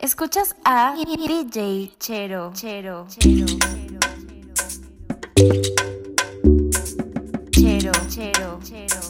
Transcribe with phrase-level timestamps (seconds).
[0.00, 3.46] Escuchas a DJ Chero, Chero, Chero,
[7.50, 9.00] Chero, Chero, Chero,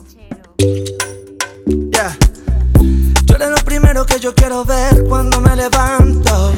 [1.92, 2.16] Yeah.
[3.26, 6.54] Tú eres lo primero que yo quiero ver cuando me levanto.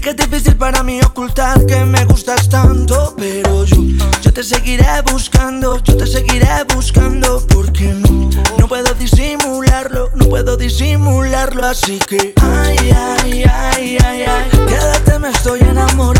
[0.00, 3.76] Que es difícil para mí ocultar que me gustas tanto, pero yo,
[4.22, 10.56] yo te seguiré buscando, yo te seguiré buscando, porque no, no puedo disimularlo, no puedo
[10.56, 16.19] disimularlo, así que ay, ay, ay, ay, ay, quédate, me estoy enamorando,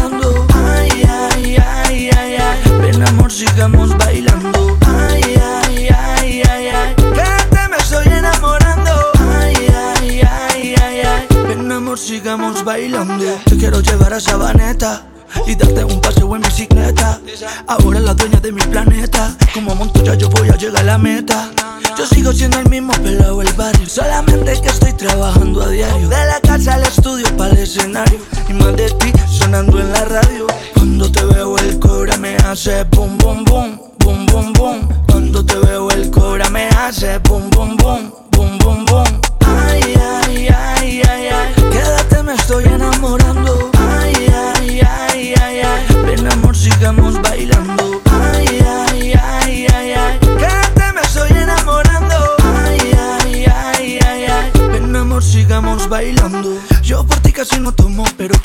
[12.71, 15.03] bailando, te quiero llevar a Sabaneta.
[15.47, 17.21] Y darte un paseo en bicicleta.
[17.67, 19.37] Ahora la dueña de mi planeta.
[19.55, 21.51] Como Montoya yo voy a llegar a la meta.
[21.97, 23.89] Yo sigo siendo el mismo pelado del barrio.
[23.89, 26.09] Solamente que estoy trabajando a diario.
[26.09, 28.19] De la casa al estudio para el escenario.
[28.49, 30.30] Y más de ti sonando en la radio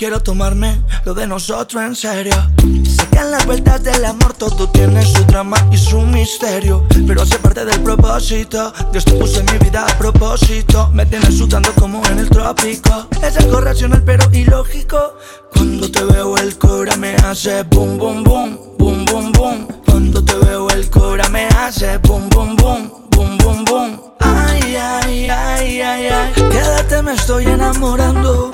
[0.06, 2.36] quiero tomarme lo de nosotros en serio.
[2.84, 7.24] Sé que en las vueltas del amor todo tiene su drama y su misterio Pero
[7.24, 8.72] hace parte del propósito.
[8.92, 10.92] Dios te puso en mi vida a propósito.
[10.94, 13.08] Me tienes sudando como en el trópico.
[13.24, 15.18] Es algo racional pero ilógico.
[15.52, 19.68] Cuando te veo el cobra me hace boom boom boom Boom boom boom.
[19.88, 24.02] Cuando te veo el cobra me hace boom boom boom Boom boom boom.
[24.20, 26.34] Ay, ay, ay, ay, ay.
[26.52, 28.52] Quédate me estoy enamorando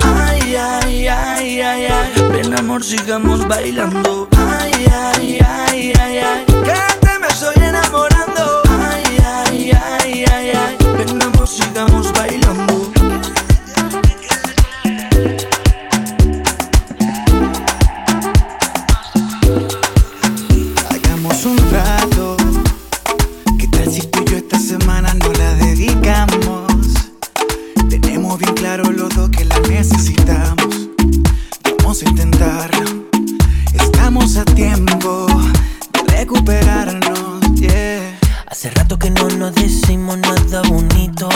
[0.54, 4.28] Ay, ay, ay, ay, ay Ven amor sigamos bailando.
[4.36, 6.51] Ay, ay, ay, ay, ay
[39.38, 41.28] no decimos nada bonito.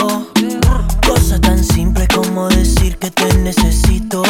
[1.07, 4.23] Cosa tan simple como decir que te necesito.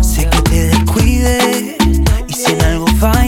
[0.00, 1.76] Sé que te descuide
[2.26, 3.27] y si en algo falle,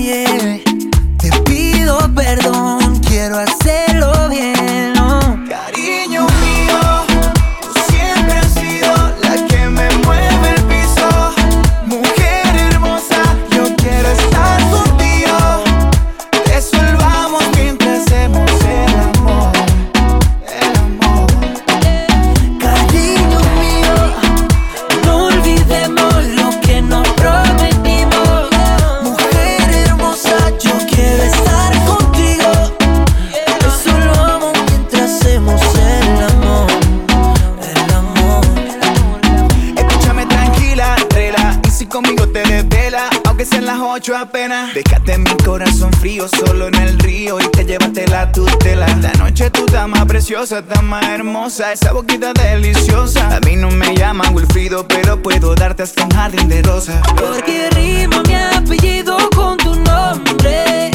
[43.40, 47.64] Aunque sean las ocho apenas Déjate mi corazón frío Solo en el río Y te
[47.64, 53.36] llevaste la tutela La noche tú estás más preciosa Estás más hermosa Esa boquita deliciosa
[53.36, 57.70] A mí no me llaman Wilfrido Pero puedo darte hasta un jardín de rosas Porque
[57.70, 60.90] rima mi apellido con tu nombre.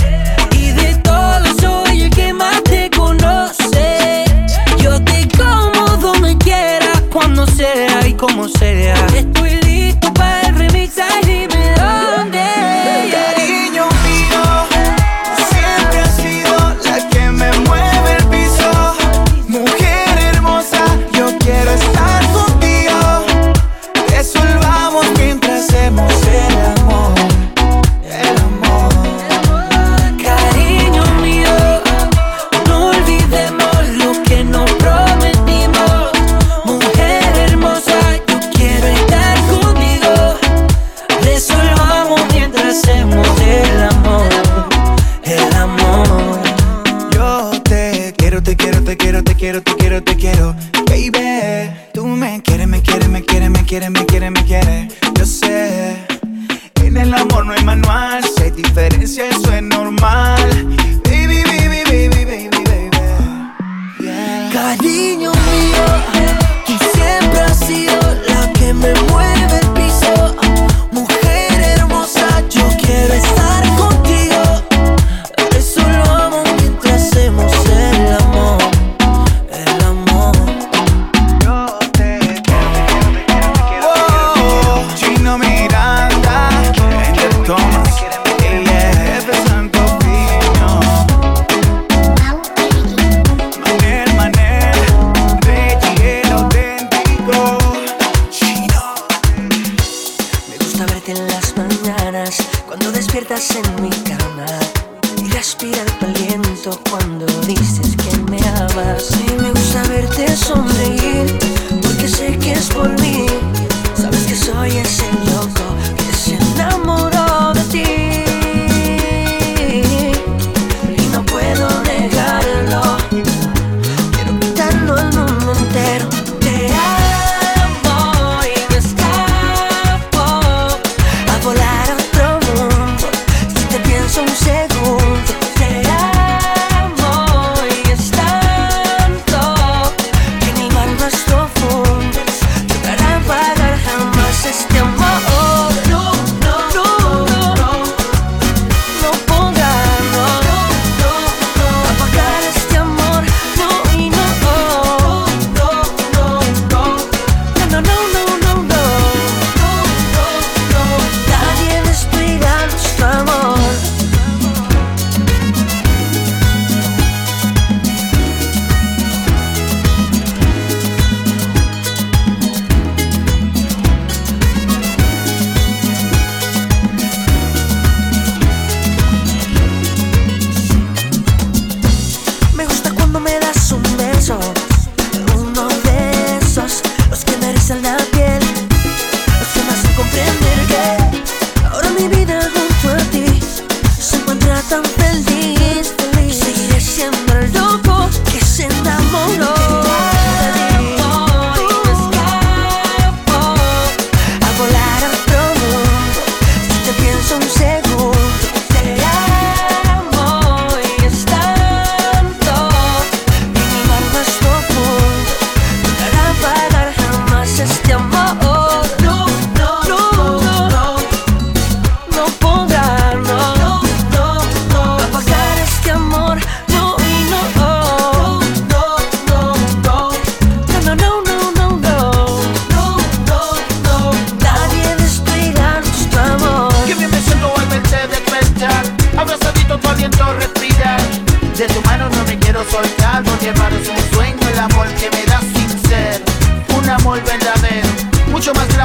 [0.51, 4.25] Y de todos soy el que más te conoce.
[4.77, 8.95] Yo te como donde quiera, cuando sea y como sea.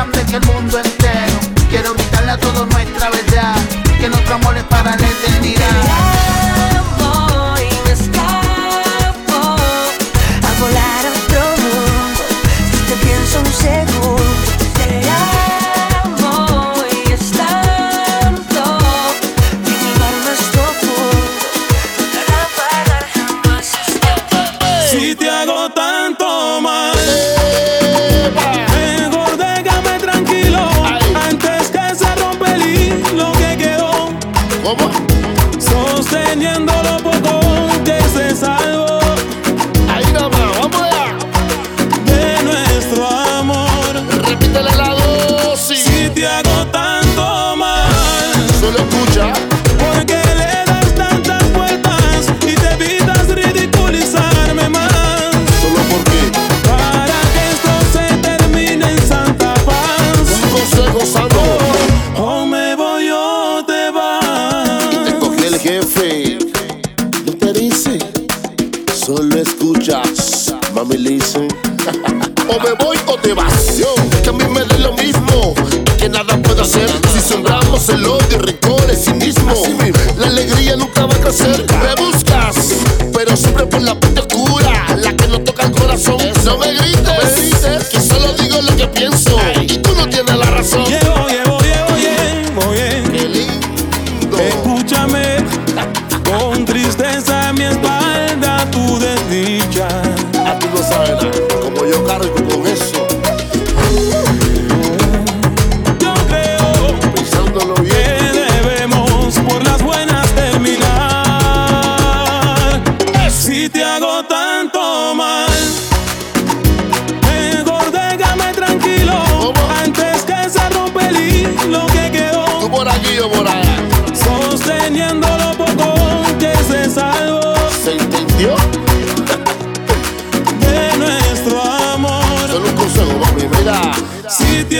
[0.01, 1.41] grande que el mundo entero.
[1.69, 3.55] Quiero gritarle a todos nuestra verdad,
[4.01, 4.97] que nuestro amor es para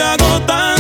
[0.01, 0.80] agota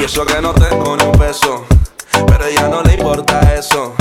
[0.00, 1.64] Y eso que no tengo ni un peso,
[2.26, 3.94] pero a ella no le importa eso.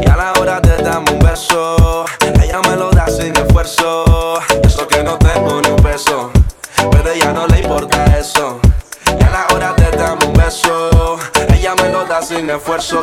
[0.00, 2.04] Y a la hora te damos un beso,
[2.42, 4.40] ella me lo da sin esfuerzo.
[4.62, 6.30] Y eso que no tengo ni un peso,
[6.90, 8.60] pero a ella no le importa eso.
[9.18, 11.18] Y a la hora te damos un beso,
[11.54, 13.02] ella me lo da sin esfuerzo.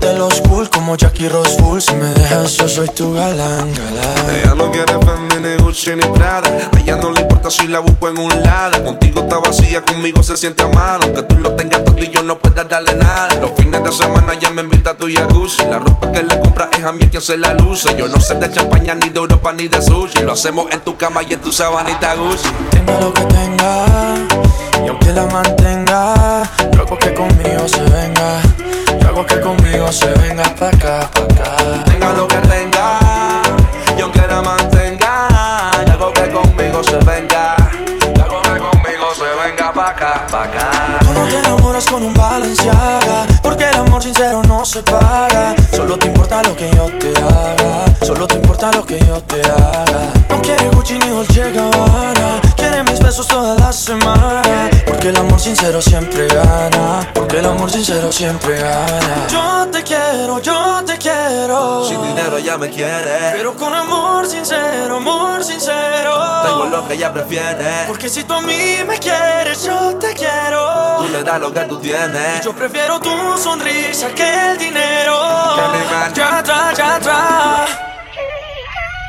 [0.91, 1.57] Como Jackie Rose.
[1.57, 4.35] Full Si me dejas yo soy tu galán, galán.
[4.35, 6.49] Ella no quiere Fendi, ni Gucci, ni Prada.
[6.49, 8.83] A ella no le importa si la busco en un lado.
[8.83, 12.23] Contigo está vacía, conmigo se siente a mano Aunque tú lo tengas todo y yo
[12.23, 13.33] no pueda darle nada.
[13.35, 15.63] Los fines de semana ya me invita a tu jacuzzi.
[15.63, 17.95] La ropa que le compra es a mí quien se la luce.
[17.97, 20.23] Yo no sé de champaña, ni de Europa, ni de sushi.
[20.23, 22.49] Lo hacemos en tu cama y en tu sabanita Gucci.
[22.71, 23.85] Tenga lo que tenga
[24.83, 28.41] y aunque la mantenga, luego que conmigo se venga.
[29.01, 31.83] Yo hago que conmigo se venga pa' acá, pa' acá.
[31.85, 32.99] Tenga lo que tenga,
[33.97, 37.55] y aunque la mantenga, yo hago que conmigo se venga.
[38.15, 40.69] Yo hago que conmigo se venga pa' acá, pa' acá.
[41.01, 43.25] Tú no te enamoras con un Balenciaga,
[43.91, 45.53] amor sincero no se paga.
[45.75, 49.41] Solo te importa lo que yo te haga, solo te importa lo que yo te
[49.41, 50.13] haga.
[50.29, 52.41] No quiere Gucci ni Dolce Gabbana.
[52.89, 54.69] Mis besos toda la semana.
[54.85, 57.07] Porque el amor sincero siempre gana.
[57.13, 59.27] Porque el amor sincero siempre gana.
[59.29, 61.85] Yo te quiero, yo te quiero.
[61.85, 63.31] Sin dinero ya me quiere.
[63.33, 66.15] Pero con amor sincero, amor sincero.
[66.43, 67.85] Tengo lo que ella prefiere.
[67.87, 70.97] Porque si tú a mí me quieres, yo te quiero.
[70.97, 72.41] Tú le das lo que tú tienes.
[72.41, 73.80] Y yo prefiero tu sonrisa
[74.15, 75.17] que el dinero
[76.15, 77.69] Ya atrás, ya atrás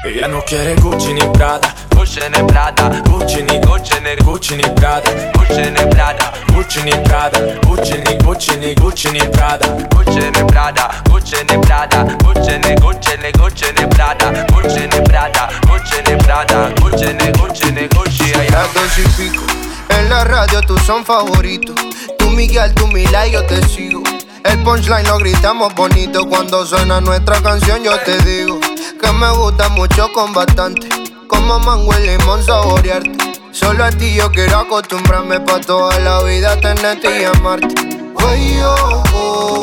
[0.05, 4.63] ella no quiere Gucci ni Prada Gucci ni Prada Gucci ni Gucci ni Gucci ni
[4.75, 10.19] Prada Gucci ni Prada Gucci ni Prada Gucci ni Gucci ni Gucci ni Prada Gucci
[10.19, 15.49] ni Prada Gucci ni Prada Gucci ni Gucci ni Gucci ni Prada Gucci ni Prada
[15.69, 19.45] Gucci ni Prada Gucci ni Gucci ni Gucci Las dos y pico
[19.91, 21.77] En la radio tú son favoritos
[22.19, 24.03] Tú Miguel, tú Mila y yo te sigo
[24.45, 27.83] el punchline lo gritamos bonito cuando suena nuestra canción.
[27.83, 28.59] Yo te digo
[29.01, 30.89] que me gusta mucho con bastante,
[31.27, 33.41] como mango y limón saborearte.
[33.53, 37.75] Solo a ti yo quiero acostumbrarme pa' toda la vida tenerte y amarte.
[38.17, 39.61] Ay, oh, oh,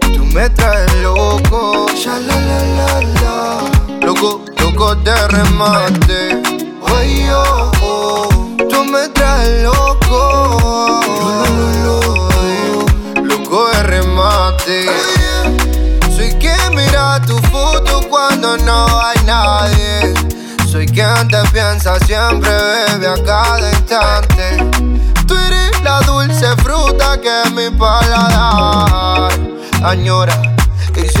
[0.00, 1.86] tú me traes loco.
[2.02, 4.06] Ya la la.
[4.06, 6.42] Loco, loco de remate.
[6.96, 8.28] Ay, oh, oh,
[8.68, 10.86] tú me traes loco.
[16.16, 20.14] Soy quien mira tu foto cuando no hay nadie.
[20.66, 24.56] Soy quien te piensa siempre, bebe a cada instante.
[25.26, 29.32] Tú eres la dulce fruta que mi paladar
[29.84, 30.40] añora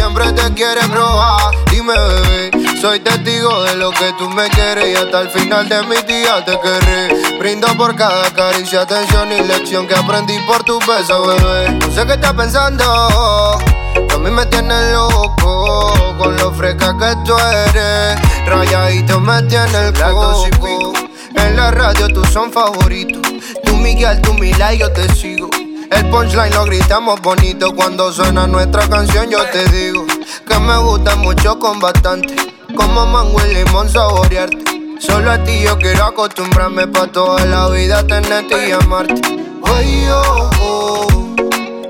[0.06, 1.52] siempre te quiere probar.
[1.70, 5.82] Dime, bebé, soy testigo de lo que tú me quieres y hasta el final de
[5.82, 7.38] mi día te querré.
[7.38, 11.70] Brindo por cada caricia, atención y lección que aprendí por tu beso, bebé.
[11.72, 17.36] No sé qué estás pensando, a mí me tienes loco con lo fresca que tú
[17.36, 18.46] eres.
[18.46, 20.92] Rayadito me tiene el coco.
[21.34, 23.22] En la radio tú son favoritos.
[23.64, 25.45] Tú Miguel, tú Mila y yo te sigo.
[25.90, 29.30] El punchline lo gritamos bonito cuando suena nuestra canción.
[29.30, 30.04] Yo te digo
[30.46, 32.34] que me gusta mucho con bastante.
[32.76, 34.64] Como mango y limón saborearte.
[34.98, 39.20] Solo a ti yo quiero acostumbrarme pa' toda la vida tenerte y amarte.
[39.64, 41.06] Ay, oh, oh,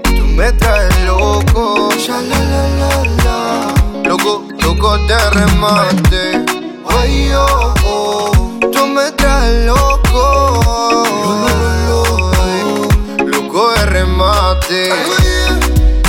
[0.02, 1.88] tú me traes loco.
[4.04, 6.44] Loco, loco de remate.
[6.88, 10.62] Ay, oh, oh, tú me traes loco.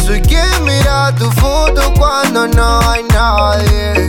[0.05, 4.07] Soy quien mira tu foto cuando no hay nadie.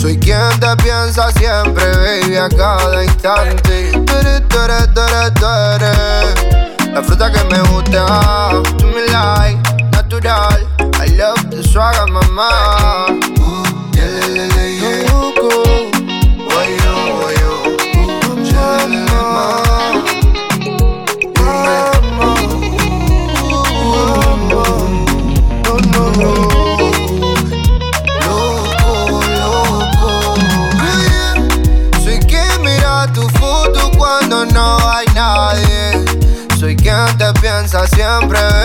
[0.00, 3.92] Soy quien te piensa siempre, baby, a cada instante.
[3.92, 5.94] Tú eres, tú eres,
[6.92, 8.50] La fruta que me gusta.
[8.76, 9.58] Tú me like,
[9.92, 10.66] natural.
[11.00, 12.67] I love the swagger, mamá.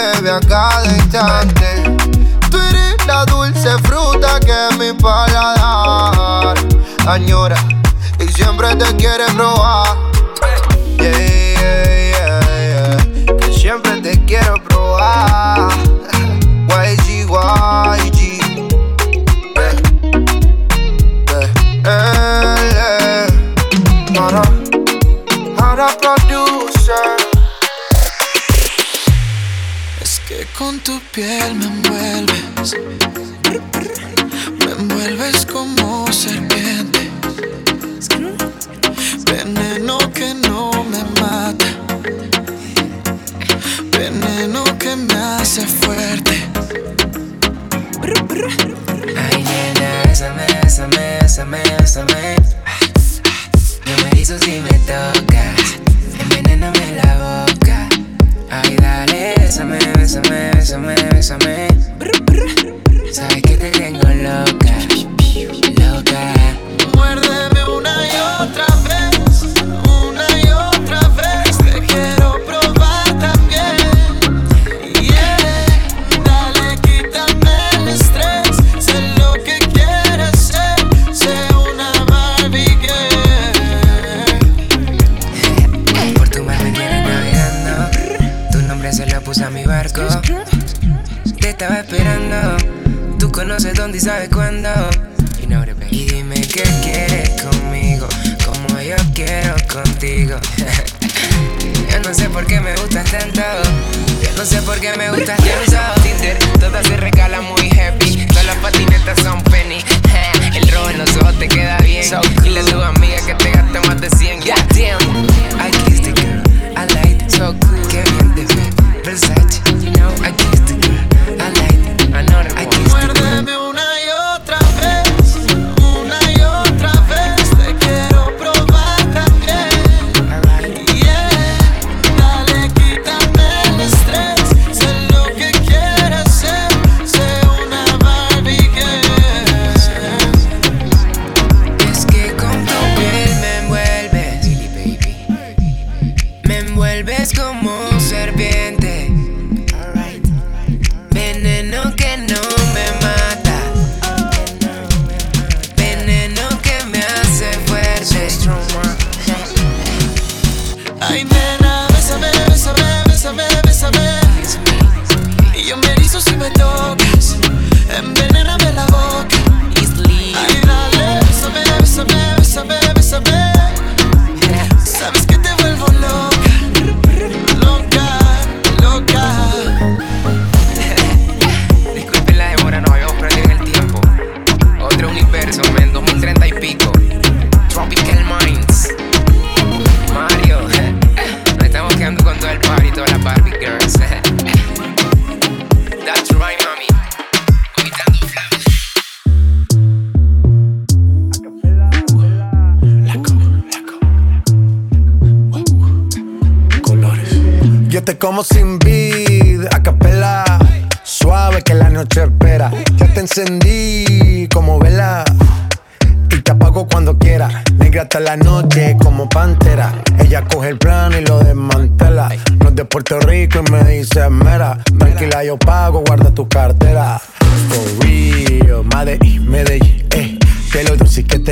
[0.04, 1.98] Bebe a cada instante.
[2.50, 6.56] Tú eres la dulce fruta que mi paladar
[7.08, 7.56] añora
[8.20, 9.63] y siempre te quiere probar.
[30.84, 32.76] Tu piel me envuelves,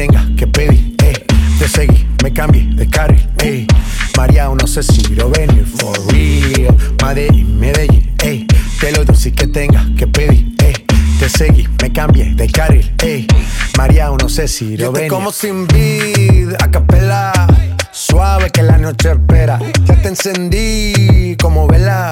[0.08, 1.14] tenga que pedir, eh.
[1.60, 3.68] Te seguí, me cambié de carril, eh.
[4.18, 6.76] María, no sé si lo venir, for real.
[7.04, 8.48] Medellín, Medellín, eh.
[8.80, 10.74] Que lo dulce que tenga que pedir, eh.
[11.20, 13.28] Te seguí, me cambié de carril, ey.
[13.78, 15.08] María, no sé si lo ven.
[15.08, 17.32] como sin vid, a capela.
[17.92, 19.60] Suave que la noche espera.
[19.86, 22.12] Ya te encendí como vela.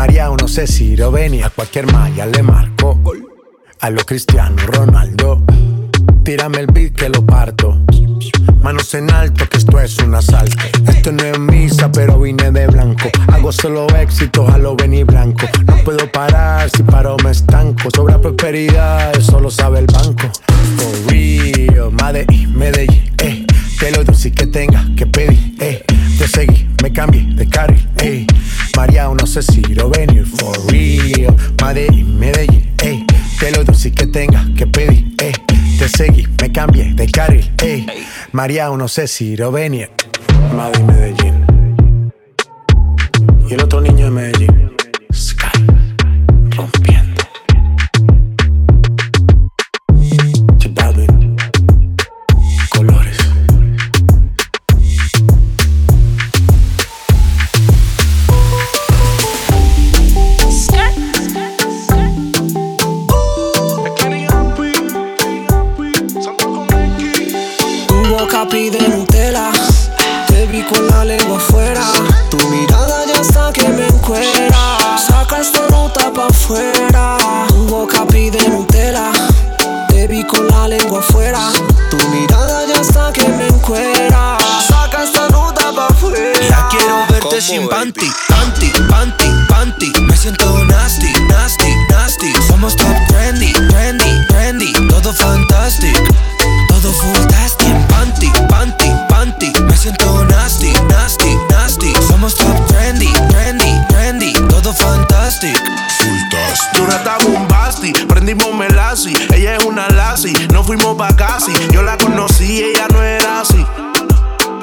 [0.00, 1.48] María, no sé si lo venía.
[1.48, 2.98] A cualquier malla le marco.
[3.80, 5.42] A lo Cristiano Ronaldo.
[6.24, 7.78] Tírame el beat que lo parto.
[8.62, 10.56] Manos en alto, que esto es un asalto.
[10.88, 13.10] Esto no es misa, pero vine de blanco.
[13.30, 15.46] Hago solo éxitos a lo venir blanco.
[15.66, 17.90] No puedo parar, si paro me estanco.
[17.94, 20.30] Sobra prosperidad, eso lo sabe el banco.
[20.78, 23.39] For real, Medellín, Medellín, eh.
[23.80, 25.82] Que lo dulce que tenga que pedir, eh.
[26.18, 28.26] Te seguí, me cambié de carril, eh.
[28.76, 31.34] María, no sé si lo venir, for real.
[31.62, 33.02] Medellín, Medellín, eh.
[33.38, 35.32] Que lo dulce que tenga que pedir, eh.
[35.78, 37.86] Te seguí, me cambié de carril, eh.
[38.32, 39.88] María, no sé si lo venir.
[40.54, 42.12] Madrid, Medellín.
[43.48, 44.69] Y el otro niño de Medellín.
[106.74, 109.14] No estás bombasti, prendimos melasi.
[109.34, 111.52] Ella es una lassie, no fuimos pa' casi.
[111.72, 113.64] Yo la conocí, ella no era así.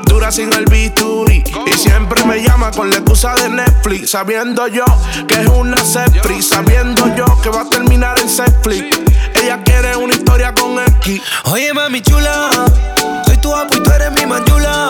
[0.06, 4.86] Dura sin el bisturí Y siempre me llama con la excusa de Netflix Sabiendo yo
[5.28, 9.00] que es una sepri Sabiendo yo que va a terminar en Netflix
[9.43, 12.50] Ella quiere una historia con X Oye mami chula,
[13.47, 14.89] tu apu y tú eres mi manchula.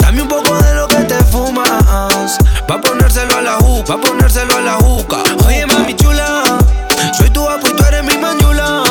[0.00, 2.38] Dame un poco de lo que te fumas,
[2.68, 5.18] pa ponérselo a la juca, pa ponérselo a la juca.
[5.46, 6.58] Oye mami chula,
[7.16, 8.82] soy tu apu y tú eres mi manchula.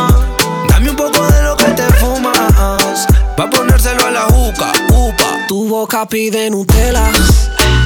[0.69, 3.05] Dame un poco de lo que te fumas,
[3.37, 5.29] pa ponérselo a la juca, upa.
[5.47, 7.11] Tu boca pide Nutella,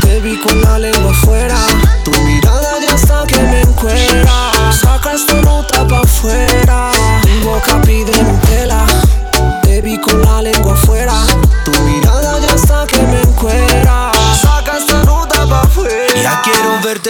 [0.01, 1.57] te vi con la lengua afuera.
[2.05, 4.51] Tu mirada ya está que me encuera.
[4.71, 6.91] Saca esta nota pa' afuera.
[7.23, 8.85] Tu boca pide Nutella,
[9.63, 10.82] te vi con la lengua afuera.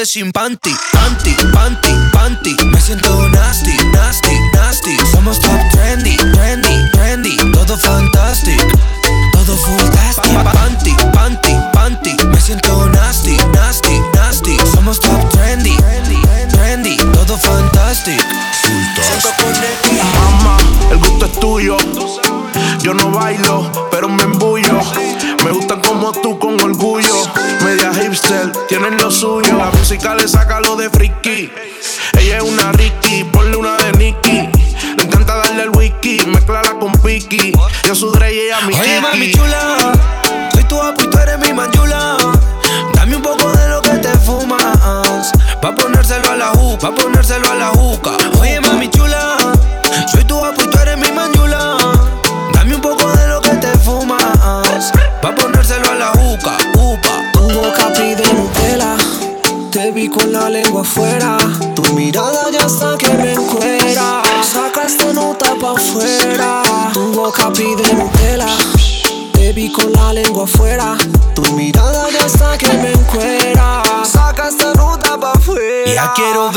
[0.02, 2.56] Sin panty, panty, panty, panty.
[2.66, 4.98] Me siento nasty, nasty, nasty.
[5.12, 5.63] Somos top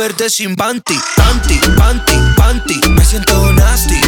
[0.07, 2.81] verte sin panty, panty, panty, panty.
[2.91, 4.06] Me siento nasty.